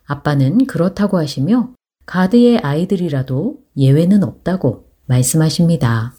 아빠는 0.05 0.67
그렇다고 0.67 1.17
하시며 1.17 1.73
가드의 2.05 2.59
아이들이라도 2.59 3.59
예외는 3.77 4.23
없다고 4.23 4.85
말씀하십니다. 5.05 6.15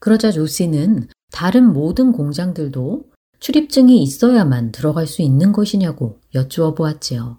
그러자 0.00 0.30
조씨는 0.32 1.08
다른 1.30 1.72
모든 1.72 2.12
공장들도 2.12 3.04
출입증이 3.40 4.02
있어야만 4.02 4.72
들어갈 4.72 5.06
수 5.06 5.22
있는 5.22 5.52
것이냐고 5.52 6.20
여쭈어 6.34 6.74
보았지요. 6.74 7.38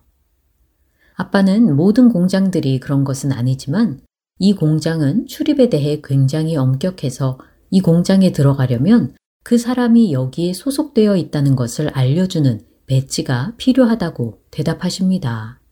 아빠는 1.16 1.76
모든 1.76 2.10
공장들이 2.10 2.80
그런 2.80 3.04
것은 3.04 3.32
아니지만 3.32 4.02
이 4.40 4.54
공장은 4.54 5.28
출입에 5.28 5.70
대해 5.70 6.02
굉장히 6.04 6.56
엄격해서 6.56 7.40
이 7.70 7.82
공장에 7.82 8.32
들어가려면 8.32 9.16
그 9.44 9.58
사람이 9.58 10.12
여기에 10.14 10.54
소속되어 10.54 11.16
있다는 11.18 11.56
것을 11.56 11.90
알려주는 11.90 12.62
배지가 12.86 13.54
필요하다고 13.58 14.42
대답하십니다. 14.52 15.63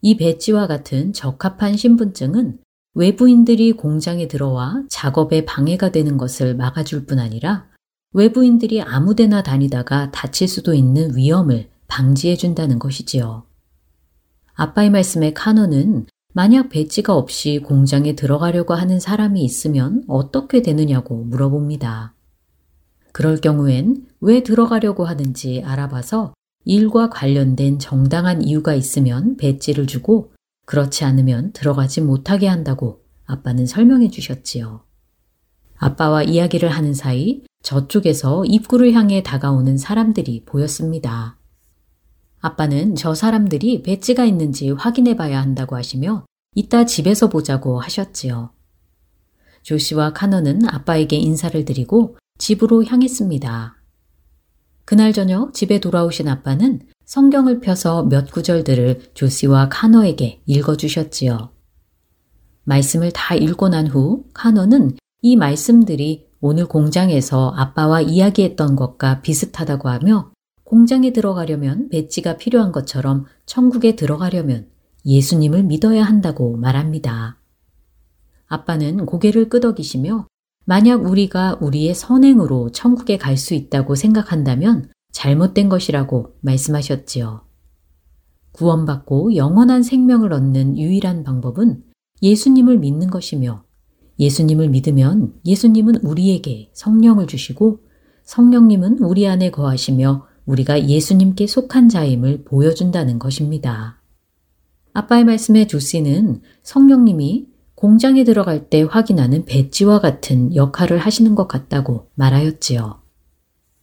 이 0.00 0.16
배지와 0.16 0.66
같은 0.66 1.12
적합한 1.12 1.76
신분증은 1.76 2.58
외부인들이 2.94 3.72
공장에 3.72 4.28
들어와 4.28 4.82
작업에 4.88 5.44
방해가 5.44 5.90
되는 5.90 6.16
것을 6.16 6.54
막아줄 6.54 7.06
뿐 7.06 7.18
아니라 7.18 7.66
외부인들이 8.12 8.80
아무데나 8.82 9.42
다니다가 9.42 10.10
다칠 10.10 10.48
수도 10.48 10.74
있는 10.74 11.14
위험을 11.16 11.68
방지해 11.88 12.36
준다는 12.36 12.78
것이지요. 12.78 13.44
아빠의 14.54 14.90
말씀에 14.90 15.32
카노는 15.32 16.06
만약 16.34 16.68
배지가 16.68 17.14
없이 17.14 17.60
공장에 17.64 18.14
들어가려고 18.14 18.74
하는 18.74 19.00
사람이 19.00 19.42
있으면 19.44 20.04
어떻게 20.08 20.62
되느냐고 20.62 21.24
물어봅니다. 21.24 22.14
그럴 23.12 23.40
경우엔 23.40 24.06
왜 24.20 24.42
들어가려고 24.42 25.04
하는지 25.04 25.62
알아봐서 25.64 26.34
일과 26.64 27.08
관련된 27.08 27.78
정당한 27.78 28.42
이유가 28.42 28.74
있으면 28.74 29.36
배지를 29.36 29.86
주고 29.86 30.32
그렇지 30.66 31.04
않으면 31.04 31.52
들어가지 31.52 32.00
못하게 32.00 32.46
한다고 32.46 33.02
아빠는 33.24 33.66
설명해 33.66 34.10
주셨지요. 34.10 34.84
아빠와 35.76 36.24
이야기를 36.24 36.68
하는 36.68 36.92
사이 36.92 37.42
저쪽에서 37.62 38.44
입구를 38.44 38.92
향해 38.92 39.22
다가오는 39.22 39.78
사람들이 39.78 40.44
보였습니다. 40.44 41.38
아빠는 42.40 42.94
저 42.94 43.14
사람들이 43.14 43.82
배지가 43.82 44.24
있는지 44.24 44.70
확인해 44.70 45.16
봐야 45.16 45.40
한다고 45.40 45.76
하시며 45.76 46.24
이따 46.54 46.86
집에서 46.86 47.28
보자고 47.28 47.80
하셨지요. 47.80 48.50
조시와 49.62 50.12
카너는 50.12 50.68
아빠에게 50.68 51.16
인사를 51.16 51.64
드리고 51.64 52.16
집으로 52.38 52.84
향했습니다. 52.84 53.77
그날 54.88 55.12
저녁 55.12 55.52
집에 55.52 55.80
돌아오신 55.80 56.28
아빠는 56.28 56.80
성경을 57.04 57.60
펴서 57.60 58.04
몇 58.04 58.30
구절들을 58.30 59.10
조시와 59.12 59.68
카너에게 59.68 60.40
읽어주셨지요. 60.46 61.50
말씀을 62.64 63.12
다 63.12 63.34
읽고 63.34 63.68
난 63.68 63.86
후 63.86 64.24
카너는 64.32 64.92
이 65.20 65.36
말씀들이 65.36 66.30
오늘 66.40 66.64
공장에서 66.64 67.52
아빠와 67.54 68.00
이야기했던 68.00 68.76
것과 68.76 69.20
비슷하다고 69.20 69.90
하며 69.90 70.32
공장에 70.64 71.12
들어가려면 71.12 71.90
배지가 71.90 72.38
필요한 72.38 72.72
것처럼 72.72 73.26
천국에 73.44 73.94
들어가려면 73.94 74.70
예수님을 75.04 75.64
믿어야 75.64 76.02
한다고 76.02 76.56
말합니다. 76.56 77.38
아빠는 78.46 79.04
고개를 79.04 79.50
끄덕이시며 79.50 80.26
만약 80.68 81.02
우리가 81.06 81.56
우리의 81.62 81.94
선행으로 81.94 82.72
천국에 82.72 83.16
갈 83.16 83.38
수 83.38 83.54
있다고 83.54 83.94
생각한다면 83.94 84.90
잘못된 85.12 85.70
것이라고 85.70 86.34
말씀하셨지요. 86.42 87.40
구원받고 88.52 89.34
영원한 89.34 89.82
생명을 89.82 90.30
얻는 90.34 90.76
유일한 90.76 91.24
방법은 91.24 91.84
예수님을 92.20 92.80
믿는 92.80 93.08
것이며 93.08 93.64
예수님을 94.18 94.68
믿으면 94.68 95.32
예수님은 95.46 96.02
우리에게 96.02 96.70
성령을 96.74 97.26
주시고 97.28 97.80
성령님은 98.24 98.98
우리 98.98 99.26
안에 99.26 99.50
거하시며 99.50 100.26
우리가 100.44 100.86
예수님께 100.86 101.46
속한 101.46 101.88
자임을 101.88 102.44
보여준다는 102.44 103.18
것입니다. 103.18 104.02
아빠의 104.92 105.24
말씀에 105.24 105.66
조씨는 105.66 106.42
성령님이 106.62 107.47
공장에 107.78 108.24
들어갈 108.24 108.68
때 108.68 108.82
확인하는 108.82 109.44
배지와 109.44 110.00
같은 110.00 110.52
역할을 110.56 110.98
하시는 110.98 111.36
것 111.36 111.46
같다고 111.46 112.08
말하였지요. 112.16 113.00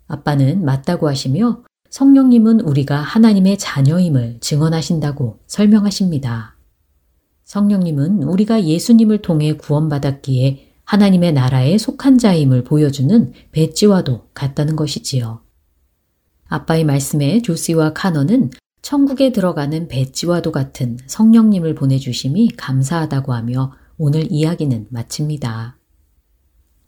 아빠는 0.07 0.65
맞다고 0.65 1.07
하시며 1.07 1.63
성령님은 1.91 2.59
우리가 2.59 2.97
하나님의 2.97 3.57
자녀임을 3.57 4.39
증언하신다고 4.41 5.39
설명하십니다. 5.47 6.57
성령님은 7.45 8.23
우리가 8.23 8.65
예수님을 8.65 9.21
통해 9.21 9.53
구원받았기에 9.53 10.73
하나님의 10.83 11.31
나라에 11.31 11.77
속한 11.77 12.17
자임을 12.17 12.65
보여주는 12.65 13.31
배지와도 13.53 14.27
같다는 14.33 14.75
것이지요. 14.75 15.39
아빠의 16.49 16.83
말씀에 16.83 17.41
조시와 17.41 17.93
카너는 17.93 18.49
천국에 18.81 19.31
들어가는 19.31 19.87
배지와도 19.87 20.51
같은 20.51 20.97
성령님을 21.07 21.75
보내주심이 21.75 22.49
감사하다고 22.57 23.33
하며 23.33 23.71
오늘 23.97 24.31
이야기는 24.31 24.87
마칩니다. 24.89 25.77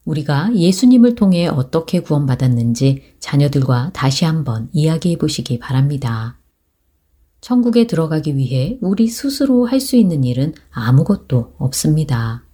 우리가 0.06 0.56
예수님을 0.56 1.16
통해 1.16 1.48
어떻게 1.48 2.00
구원받았는지 2.00 3.16
자녀들과 3.20 3.92
다시 3.94 4.26
한번 4.26 4.70
이야기해 4.72 5.18
보시기 5.18 5.60
바랍니다. 5.60 6.40
천국에 7.42 7.88
들어가기 7.88 8.36
위해 8.36 8.78
우리 8.82 9.08
스스로 9.08 9.66
할 9.66 9.80
수 9.80 9.96
있는 9.96 10.24
일은 10.24 10.54
아무것도 10.72 11.56
없습니다. 11.58 12.46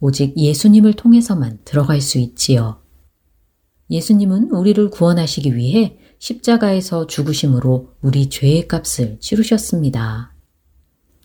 오직 0.00 0.36
예수님을 0.36 0.94
통해서만 0.94 1.58
들어갈 1.64 2.00
수 2.00 2.18
있지요. 2.18 2.80
예수님은 3.90 4.50
우리를 4.50 4.90
구원하시기 4.90 5.56
위해 5.56 5.98
십자가에서 6.18 7.06
죽으심으로 7.06 7.94
우리 8.02 8.28
죄의 8.28 8.68
값을 8.68 9.18
치르셨습니다. 9.20 10.35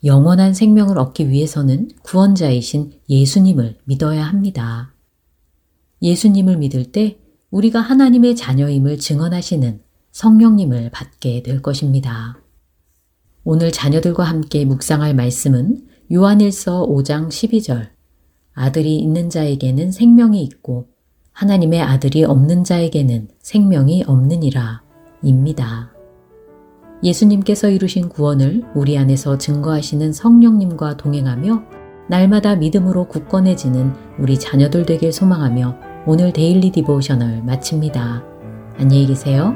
영원한 0.03 0.53
생명을 0.53 0.97
얻기 0.97 1.29
위해서는 1.29 1.89
구원자이신 2.01 2.93
예수님을 3.09 3.77
믿어야 3.83 4.23
합니다. 4.23 4.93
예수님을 6.01 6.57
믿을 6.57 6.91
때 6.91 7.19
우리가 7.51 7.79
하나님의 7.79 8.35
자녀임을 8.35 8.97
증언하시는 8.97 9.81
성령님을 10.11 10.89
받게 10.89 11.43
될 11.43 11.61
것입니다. 11.61 12.39
오늘 13.43 13.71
자녀들과 13.71 14.23
함께 14.23 14.65
묵상할 14.65 15.13
말씀은 15.13 15.87
요한일서 16.11 16.87
5장 16.87 17.29
12절 17.29 17.89
아들이 18.53 18.97
있는 18.97 19.29
자에게는 19.29 19.91
생명이 19.91 20.43
있고 20.43 20.89
하나님의 21.31 21.81
아들이 21.81 22.23
없는 22.23 22.63
자에게는 22.63 23.29
생명이 23.39 24.03
없느니라 24.05 24.83
입니다. 25.23 25.93
예수님께서 27.03 27.69
이루신 27.69 28.09
구원을 28.09 28.63
우리 28.75 28.97
안에서 28.97 29.37
증거하시는 29.37 30.13
성령님과 30.13 30.97
동행하며 30.97 31.63
날마다 32.07 32.55
믿음으로 32.55 33.07
굳건해지는 33.07 33.93
우리 34.19 34.37
자녀들 34.37 34.85
되길 34.85 35.11
소망하며 35.11 35.77
오늘 36.05 36.33
Daily 36.33 36.71
Devotional 36.71 37.43
마칩니다. 37.43 38.23
안녕히 38.77 39.05
계세요. 39.07 39.55